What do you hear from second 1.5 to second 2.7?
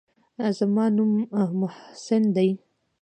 محسن دى.